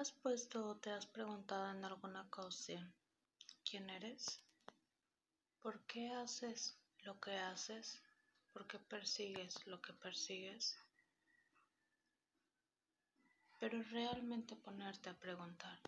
[0.00, 2.90] has puesto o te has preguntado en alguna ocasión
[3.68, 4.40] quién eres?
[5.60, 8.00] ¿Por qué haces lo que haces?
[8.50, 10.74] ¿Por qué persigues lo que persigues?
[13.58, 15.78] Pero realmente ponerte a preguntar.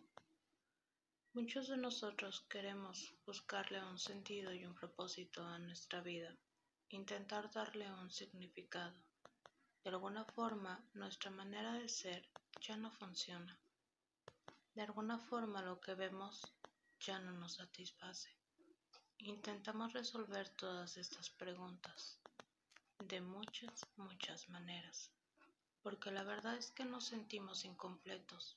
[1.32, 6.36] Muchos de nosotros queremos buscarle un sentido y un propósito a nuestra vida,
[6.90, 8.92] intentar darle un significado.
[9.82, 12.28] De alguna forma, nuestra manera de ser
[12.60, 13.58] ya no funciona.
[14.74, 16.40] De alguna forma lo que vemos
[16.98, 18.30] ya no nos satisface.
[19.18, 22.18] Intentamos resolver todas estas preguntas
[22.98, 25.12] de muchas, muchas maneras,
[25.82, 28.56] porque la verdad es que nos sentimos incompletos.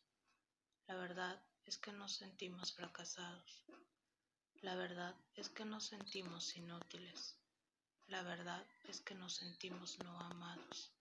[0.88, 3.66] La verdad es que nos sentimos fracasados.
[4.62, 7.38] La verdad es que nos sentimos inútiles.
[8.08, 10.94] La verdad es que nos sentimos no amados.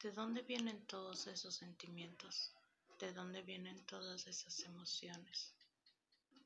[0.00, 2.55] ¿De dónde vienen todos esos sentimientos?
[2.98, 5.54] ¿De dónde vienen todas esas emociones?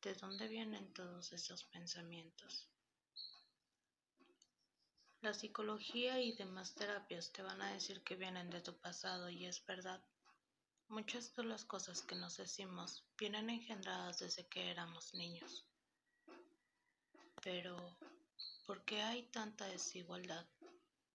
[0.02, 2.68] ¿De dónde vienen todos esos pensamientos?
[5.20, 9.46] La psicología y demás terapias te van a decir que vienen de tu pasado y
[9.46, 10.02] es verdad.
[10.88, 15.64] Muchas de las cosas que nos decimos vienen engendradas desde que éramos niños.
[17.42, 17.96] Pero,
[18.66, 20.48] ¿por qué hay tanta desigualdad?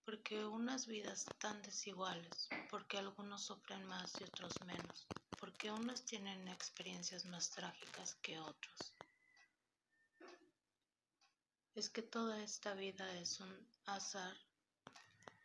[0.06, 2.48] ¿Por qué unas vidas tan desiguales?
[2.70, 5.10] ¿Por qué algunos sufren más y otros menos?
[5.66, 8.94] Porque unos tienen experiencias más trágicas que otros.
[11.74, 14.38] Es que toda esta vida es un azar,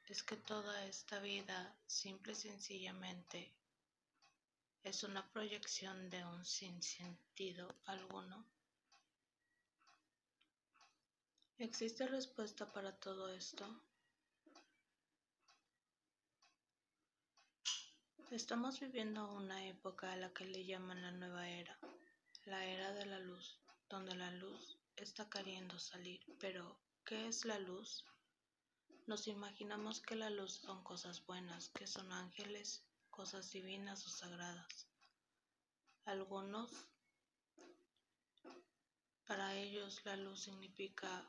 [0.09, 3.51] es que toda esta vida simple y sencillamente
[4.83, 8.45] es una proyección de un sin sentido alguno.
[11.57, 13.65] ¿Existe respuesta para todo esto?
[18.31, 21.77] Estamos viviendo una época a la que le llaman la nueva era,
[22.45, 26.21] la era de la luz, donde la luz está queriendo salir.
[26.39, 28.05] Pero, ¿qué es la luz?
[29.09, 34.87] Nos imaginamos que la luz son cosas buenas, que son ángeles, cosas divinas o sagradas.
[36.05, 36.87] Algunos,
[39.27, 41.29] para ellos la luz significa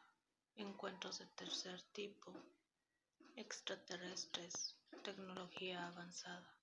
[0.53, 2.31] encuentros de tercer tipo,
[3.35, 6.60] extraterrestres, tecnología avanzada.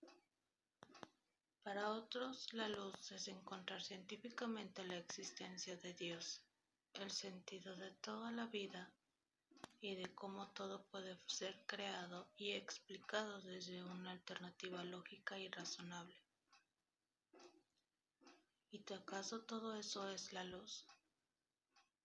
[1.68, 6.40] Para otros, la luz es encontrar científicamente la existencia de Dios,
[6.94, 8.90] el sentido de toda la vida
[9.82, 16.16] y de cómo todo puede ser creado y explicado desde una alternativa lógica y razonable.
[18.70, 20.86] ¿Y acaso todo eso es la luz?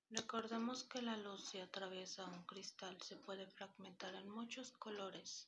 [0.10, 5.48] Recordemos que la luz si atraviesa un cristal se puede fragmentar en muchos colores.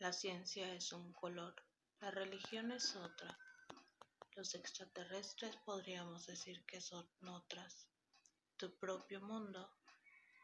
[0.00, 1.54] La ciencia es un color.
[2.02, 3.38] La religión es otra.
[4.34, 7.86] Los extraterrestres podríamos decir que son otras.
[8.56, 9.70] Tu propio mundo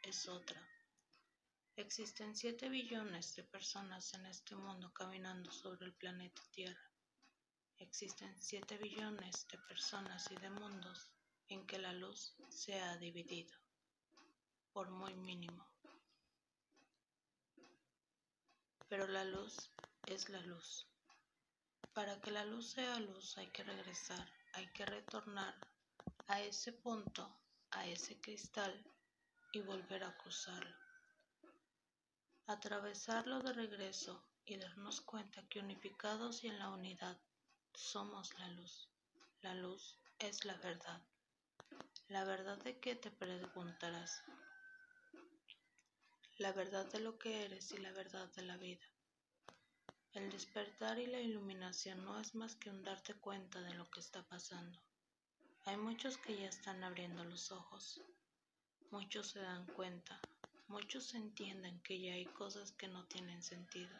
[0.04, 0.64] es otra.
[1.74, 6.92] Existen 7 billones de personas en este mundo caminando sobre el planeta Tierra.
[7.78, 11.10] Existen 7 billones de personas y de mundos
[11.48, 13.58] en que la luz se ha dividido,
[14.72, 15.66] por muy mínimo.
[18.88, 19.72] Pero la luz
[20.06, 20.88] es la luz.
[21.98, 25.52] Para que la luz sea luz hay que regresar, hay que retornar
[26.28, 27.28] a ese punto,
[27.72, 28.72] a ese cristal
[29.50, 30.76] y volver a cruzarlo.
[32.46, 37.18] Atravesarlo de regreso y darnos cuenta que unificados y en la unidad
[37.74, 38.88] somos la luz.
[39.42, 41.02] La luz es la verdad.
[42.06, 44.22] ¿La verdad de qué te preguntarás?
[46.36, 48.86] La verdad de lo que eres y la verdad de la vida.
[50.18, 54.00] El despertar y la iluminación no es más que un darte cuenta de lo que
[54.00, 54.76] está pasando.
[55.64, 58.02] Hay muchos que ya están abriendo los ojos.
[58.90, 60.20] Muchos se dan cuenta.
[60.66, 63.96] Muchos entienden que ya hay cosas que no tienen sentido.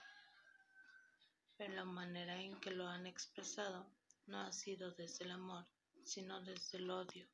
[1.56, 3.87] Pero la manera en que lo han expresado
[4.26, 5.69] no ha sido desde el amor,
[6.02, 7.28] sino desde el odio.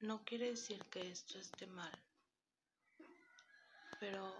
[0.00, 1.92] No quiere decir que esto esté mal,
[4.00, 4.34] pero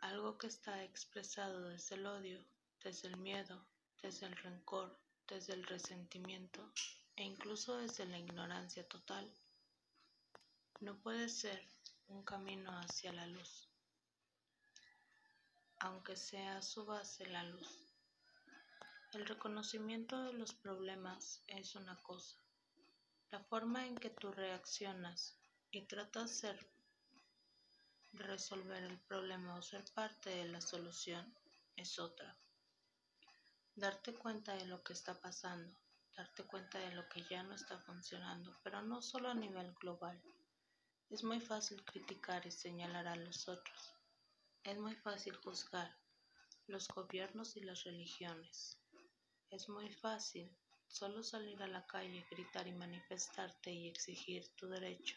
[0.00, 2.44] algo que está expresado desde el odio,
[2.82, 3.66] desde el miedo,
[4.02, 4.98] desde el rencor,
[5.28, 6.72] desde el resentimiento
[7.16, 9.30] e incluso desde la ignorancia total,
[10.80, 11.62] no puede ser
[12.08, 13.68] un camino hacia la luz,
[15.78, 17.68] aunque sea su base la luz.
[19.12, 22.38] El reconocimiento de los problemas es una cosa,
[23.30, 25.38] la forma en que tú reaccionas
[25.70, 26.58] y tratas ser
[28.12, 31.34] resolver el problema o ser parte de la solución
[31.76, 32.36] es otra.
[33.74, 35.74] Darte cuenta de lo que está pasando,
[36.14, 40.20] darte cuenta de lo que ya no está funcionando, pero no solo a nivel global.
[41.08, 43.94] Es muy fácil criticar y señalar a los otros.
[44.62, 45.96] Es muy fácil juzgar
[46.66, 48.78] los gobiernos y las religiones.
[49.50, 50.54] Es muy fácil
[50.86, 55.16] solo salir a la calle, gritar y manifestarte y exigir tu derecho.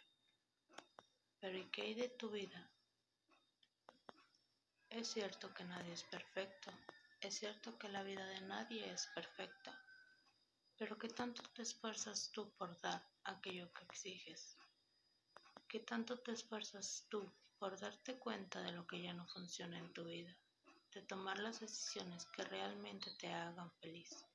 [1.40, 2.72] Pero ¿y qué hay de tu vida?
[4.96, 6.72] Es cierto que nadie es perfecto,
[7.20, 9.78] es cierto que la vida de nadie es perfecta,
[10.78, 14.58] pero ¿qué tanto te esfuerzas tú por dar aquello que exiges?
[15.68, 19.92] ¿Qué tanto te esfuerzas tú por darte cuenta de lo que ya no funciona en
[19.92, 20.34] tu vida?
[20.94, 24.26] De tomar las decisiones que realmente te hagan feliz.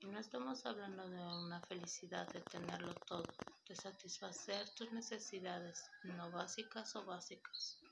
[0.00, 3.32] Y no estamos hablando de una felicidad de tenerlo todo,
[3.66, 7.85] de satisfacer tus necesidades no básicas o básicas.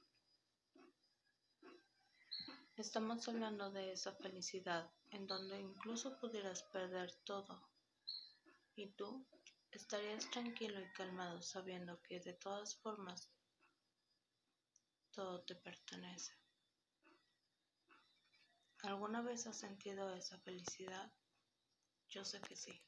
[2.77, 7.71] Estamos hablando de esa felicidad en donde incluso pudieras perder todo
[8.75, 9.25] y tú
[9.71, 13.31] estarías tranquilo y calmado sabiendo que de todas formas
[15.13, 16.33] todo te pertenece.
[18.83, 21.13] ¿Alguna vez has sentido esa felicidad?
[22.09, 22.83] Yo sé que sí.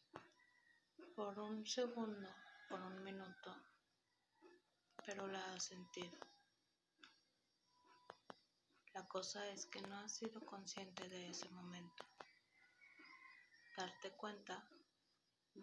[1.15, 2.29] Por un segundo,
[2.69, 3.55] por un minuto,
[5.05, 6.36] pero la has sentido.
[9.17, 12.05] Cosa es que no has sido consciente de ese momento.
[13.75, 14.63] Darte cuenta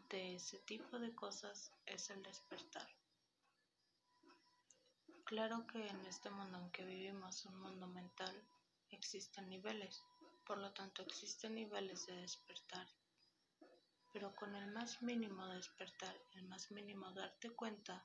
[0.09, 2.89] de ese tipo de cosas es el despertar.
[5.25, 8.35] Claro que en este mundo en que vivimos, un mundo mental,
[8.89, 10.01] existen niveles,
[10.47, 12.87] por lo tanto existen niveles de despertar
[14.11, 18.03] pero con el más mínimo despertar, el más mínimo darte cuenta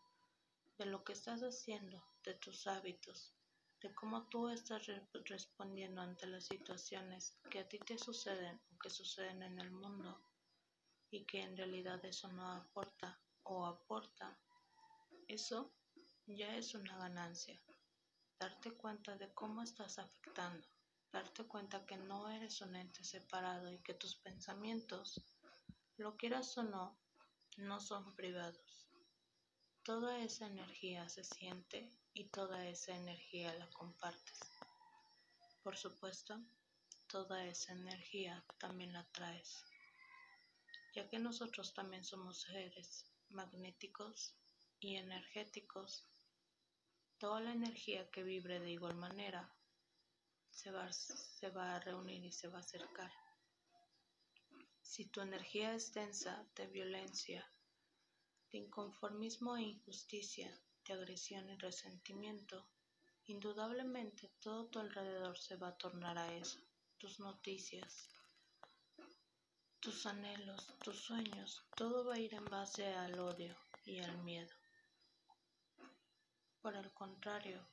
[0.76, 3.34] de lo que estás haciendo, de tus hábitos,
[3.80, 4.86] de cómo tú estás
[5.24, 10.20] respondiendo ante las situaciones que a ti te suceden o que suceden en el mundo
[11.10, 14.38] y que en realidad eso no aporta o aporta,
[15.28, 15.72] eso
[16.26, 17.60] ya es una ganancia.
[18.38, 20.66] Darte cuenta de cómo estás afectando,
[21.12, 25.24] darte cuenta que no eres un ente separado y que tus pensamientos
[25.96, 26.98] lo quieras o no,
[27.56, 28.87] no son privados.
[29.88, 34.38] Toda esa energía se siente y toda esa energía la compartes.
[35.62, 36.38] Por supuesto,
[37.06, 39.64] toda esa energía también la traes,
[40.94, 44.36] ya que nosotros también somos seres magnéticos
[44.78, 46.06] y energéticos.
[47.16, 49.50] Toda la energía que vibre de igual manera
[50.50, 50.90] se va,
[51.76, 53.12] a reunir y se va a acercar.
[54.82, 57.50] Si tu energía es densa de violencia,
[58.50, 60.50] de inconformismo e injusticia,
[60.84, 62.66] de agresión y resentimiento,
[63.26, 66.60] indudablemente todo tu alrededor se va a tornar a eso,
[66.96, 68.08] tus noticias,
[69.80, 73.54] tus anhelos, tus sueños, todo va a ir en base al odio
[73.84, 74.54] y al miedo.
[76.60, 77.64] Por el contrario,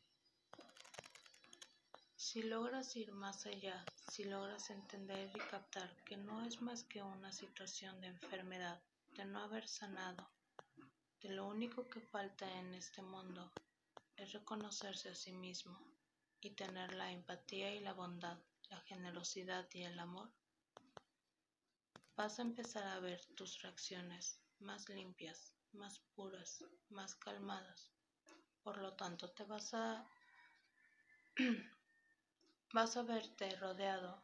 [2.16, 7.02] si logras ir más allá, si logras entender y captar que no es más que
[7.02, 8.82] una situación de enfermedad,
[9.16, 10.30] de no haber sanado,
[11.30, 13.54] lo único que falta en este mundo
[14.16, 15.78] es reconocerse a sí mismo
[16.42, 18.38] y tener la empatía y la bondad,
[18.70, 20.32] la generosidad y el amor,
[22.16, 27.92] vas a empezar a ver tus reacciones más limpias, más puras, más calmadas.
[28.64, 30.08] Por lo tanto, te vas a
[32.74, 34.22] Vas a verte rodeado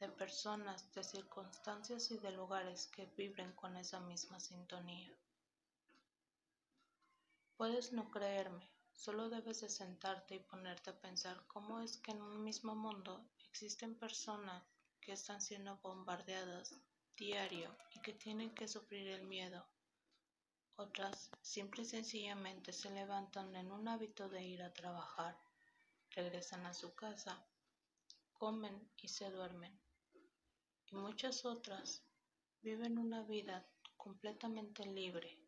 [0.00, 5.14] de personas, de circunstancias y de lugares que vibren con esa misma sintonía.
[7.62, 12.20] Puedes no creerme, solo debes de sentarte y ponerte a pensar cómo es que en
[12.20, 14.64] un mismo mundo existen personas
[15.00, 16.74] que están siendo bombardeadas
[17.16, 19.64] diario y que tienen que sufrir el miedo.
[20.74, 25.38] Otras simple y sencillamente se levantan en un hábito de ir a trabajar,
[26.10, 27.46] regresan a su casa
[28.32, 29.80] comen y se duermen.
[30.90, 32.02] Y muchas otras
[32.60, 33.64] viven una vida
[33.96, 35.41] completamente libre,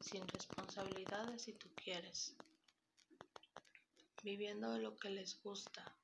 [0.00, 2.36] sin responsabilidades si tú quieres,
[4.22, 5.96] viviendo de lo que les gusta,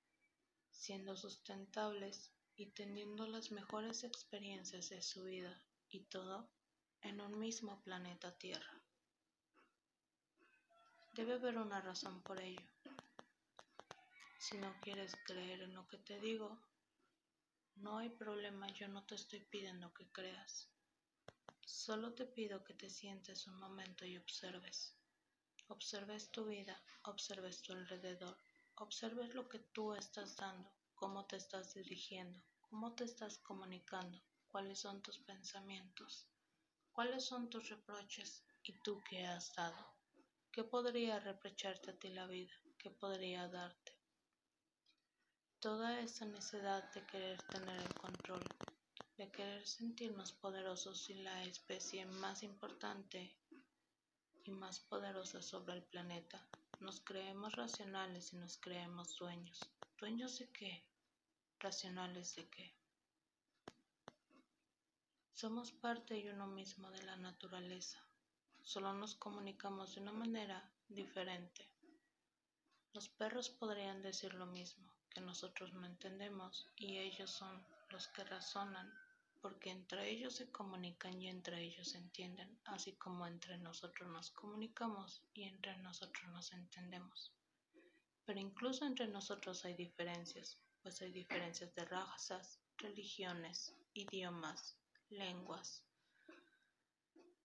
[0.71, 6.49] siendo sustentables y teniendo las mejores experiencias de su vida y todo
[7.03, 8.83] en un mismo planeta Tierra.
[11.15, 12.63] Debe haber una razón por ello.
[14.39, 16.59] Si no quieres creer en lo que te digo,
[17.77, 20.69] no hay problema, yo no te estoy pidiendo que creas.
[21.71, 24.97] Solo te pido que te sientes un momento y observes.
[25.69, 28.39] Observes tu vida, observes tu alrededor,
[28.77, 34.79] observes lo que tú estás dando, cómo te estás dirigiendo, cómo te estás comunicando, cuáles
[34.79, 36.27] son tus pensamientos,
[36.91, 39.95] cuáles son tus reproches y tú qué has dado.
[40.51, 42.55] ¿Qué podría reprocharte a ti la vida?
[42.79, 43.93] ¿Qué podría darte?
[45.61, 48.43] Toda esa necesidad de querer tener el control,
[49.19, 53.37] de querer sentirnos poderosos y la especie más importante
[54.45, 56.47] y más poderosa sobre el planeta.
[56.79, 59.59] Nos creemos racionales y nos creemos dueños.
[59.99, 60.85] ¿Dueños de qué?
[61.59, 62.73] ¿Racionales de qué?
[65.33, 68.01] Somos parte y uno mismo de la naturaleza.
[68.63, 71.69] Solo nos comunicamos de una manera diferente.
[72.93, 78.23] Los perros podrían decir lo mismo, que nosotros no entendemos, y ellos son los que
[78.23, 78.93] razonan
[79.41, 84.31] porque entre ellos se comunican y entre ellos se entienden, así como entre nosotros nos
[84.33, 87.33] comunicamos y entre nosotros nos entendemos.
[88.25, 94.77] Pero incluso entre nosotros hay diferencias, pues hay diferencias de razas, religiones, idiomas,
[95.09, 95.85] lenguas,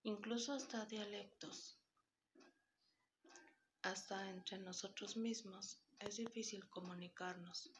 [0.04, 1.80] incluso hasta dialectos.
[3.84, 7.72] Hasta entre nosotros mismos es difícil comunicarnos,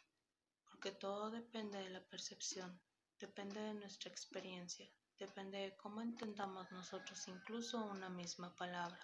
[0.66, 2.80] porque todo depende de la percepción
[3.24, 4.86] depende de nuestra experiencia,
[5.18, 9.00] depende de cómo entendamos nosotros incluso una misma palabra.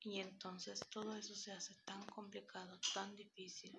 [0.00, 3.78] Y entonces todo eso se hace tan complicado, tan difícil.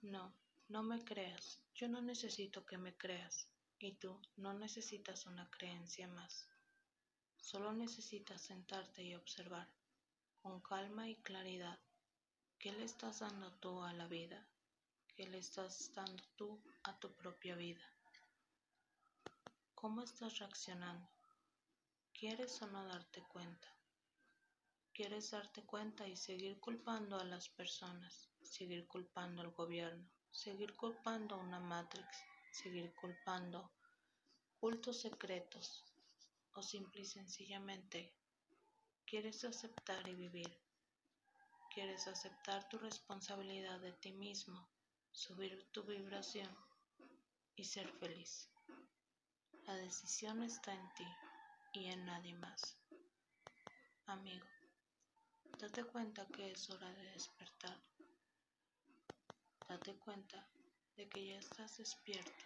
[0.00, 0.34] No,
[0.68, 1.62] no me creas.
[1.74, 3.46] Yo no necesito que me creas.
[3.78, 6.48] Y tú no necesitas una creencia más.
[7.36, 9.68] Solo necesitas sentarte y observar,
[10.40, 11.78] con calma y claridad,
[12.60, 14.46] ¿Qué le estás dando tú a la vida?
[15.16, 17.80] ¿Qué le estás dando tú a tu propia vida?
[19.74, 21.08] ¿Cómo estás reaccionando?
[22.12, 23.74] ¿Quieres o no darte cuenta?
[24.92, 28.28] ¿Quieres darte cuenta y seguir culpando a las personas?
[28.42, 33.72] Seguir culpando al gobierno, seguir culpando a una Matrix, seguir culpando
[34.58, 35.82] cultos secretos
[36.52, 38.14] o simple y sencillamente
[39.06, 40.69] quieres aceptar y vivir
[41.70, 44.68] quieres aceptar tu responsabilidad de ti mismo,
[45.12, 46.50] subir tu vibración
[47.54, 48.50] y ser feliz.
[49.66, 51.06] La decisión está en ti
[51.72, 52.76] y en nadie más.
[54.06, 54.46] Amigo,
[55.60, 57.80] date cuenta que es hora de despertar.
[59.68, 60.48] Date cuenta
[60.96, 62.44] de que ya estás despierto.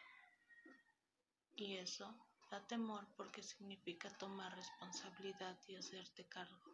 [1.56, 2.14] Y eso
[2.50, 6.73] da temor porque significa tomar responsabilidad y hacerte cargo.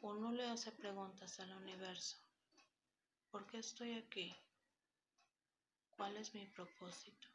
[0.00, 2.18] Uno le hace preguntas al universo.
[3.32, 4.32] ¿Por qué estoy aquí?
[5.96, 7.26] ¿Cuál es mi propósito?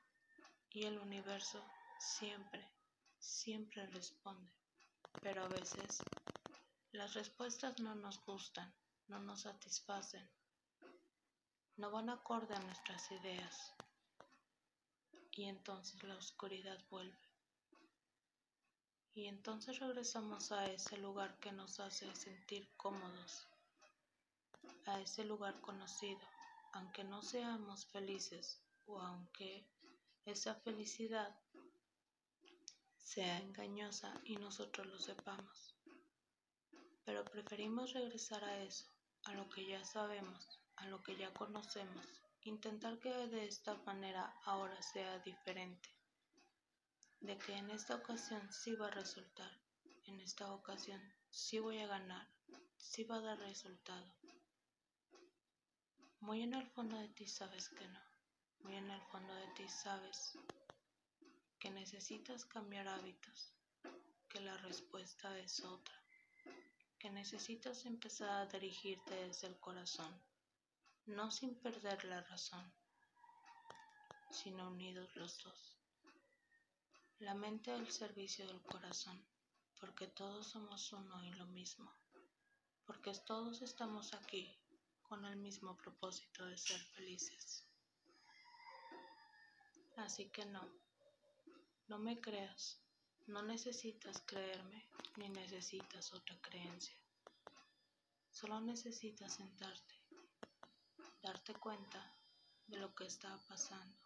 [0.70, 1.62] Y el universo
[2.00, 2.65] siempre,
[3.20, 4.50] siempre responde.
[5.22, 6.01] Pero a veces
[6.93, 8.74] las respuestas no nos gustan,
[9.08, 10.25] no nos satisfacen,
[11.75, 13.74] no van acorde a nuestras ideas.
[15.32, 17.32] Y entonces la oscuridad vuelve.
[19.15, 23.48] Y entonces regresamos a ese lugar que nos hace sentir cómodos,
[24.88, 26.20] a ese lugar conocido,
[26.72, 29.67] aunque no seamos felices o aunque
[30.25, 31.39] esa felicidad
[32.98, 35.75] sea engañosa y nosotros lo sepamos.
[37.05, 38.88] Pero preferimos regresar a eso,
[39.25, 42.08] a lo que ya sabemos, a lo que ya conocemos,
[42.41, 46.02] intentar que de esta manera ahora sea diferente
[47.23, 49.49] de que en esta ocasión sí va a resultar,
[50.07, 52.27] en esta ocasión sí voy a ganar,
[52.75, 54.13] sí va a dar resultado.
[56.19, 58.01] Muy en el fondo de ti sabes que no,
[58.59, 60.37] muy en el fondo de ti sabes
[61.59, 63.53] que necesitas cambiar hábitos,
[64.27, 65.95] que la respuesta es otra,
[66.99, 70.21] que necesitas empezar a dirigirte desde el corazón,
[71.05, 72.73] no sin perder la razón,
[74.29, 75.72] sino unidos los dos
[77.23, 79.17] la mente al servicio del corazón,
[79.79, 81.89] porque todos somos uno y lo mismo,
[82.85, 84.53] porque todos estamos aquí
[85.03, 87.65] con el mismo propósito de ser felices.
[89.95, 90.69] Así que no,
[91.87, 92.81] no me creas,
[93.27, 96.97] no necesitas creerme ni necesitas otra creencia.
[98.31, 99.95] Solo necesitas sentarte,
[101.21, 102.17] darte cuenta
[102.67, 104.02] de lo que está pasando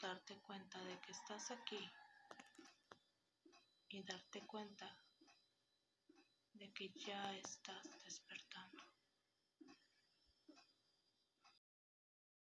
[0.00, 1.90] darte cuenta de que estás aquí
[3.88, 4.96] y darte cuenta
[6.54, 8.85] de que ya estás despertando.